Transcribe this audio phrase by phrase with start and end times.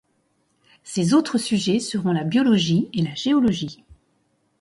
[0.83, 3.83] Ses autres sujets seront la biologie et la géologie.